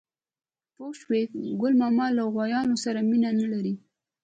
[0.75, 1.21] _پوه شوې؟
[1.59, 3.73] ګل ماما له غوايانو سره مينه نه لري.